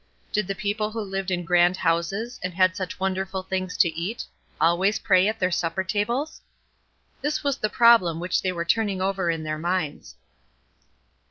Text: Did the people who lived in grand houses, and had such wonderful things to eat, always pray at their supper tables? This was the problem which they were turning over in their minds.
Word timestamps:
Did 0.31 0.47
the 0.47 0.55
people 0.55 0.89
who 0.89 0.99
lived 1.01 1.29
in 1.29 1.45
grand 1.45 1.77
houses, 1.77 2.39
and 2.43 2.55
had 2.55 2.75
such 2.75 2.99
wonderful 2.99 3.43
things 3.43 3.77
to 3.77 3.93
eat, 3.93 4.25
always 4.59 4.97
pray 4.97 5.27
at 5.27 5.37
their 5.37 5.51
supper 5.51 5.83
tables? 5.83 6.41
This 7.21 7.43
was 7.43 7.59
the 7.59 7.69
problem 7.69 8.19
which 8.19 8.41
they 8.41 8.51
were 8.51 8.65
turning 8.65 8.99
over 8.99 9.29
in 9.29 9.43
their 9.43 9.59
minds. 9.59 10.15